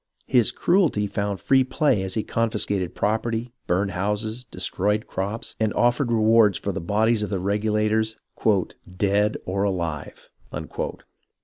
His 0.25 0.51
cruelty 0.51 1.05
found 1.05 1.39
free 1.39 1.63
play 1.63 2.01
as 2.01 2.15
he 2.15 2.23
con 2.23 2.49
fiscated 2.49 2.95
property, 2.95 3.53
burned 3.67 3.91
houses, 3.91 4.43
destroyed 4.43 5.05
crops, 5.05 5.55
and 5.59 5.71
offered 5.75 6.11
rewards 6.11 6.57
for 6.57 6.71
the 6.71 6.81
bodies 6.81 7.21
of 7.21 7.29
the 7.29 7.37
Regulators 7.37 8.17
"dead 8.97 9.37
or 9.45 9.61
alive." 9.61 10.31